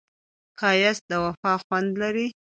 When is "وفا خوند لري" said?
1.25-2.27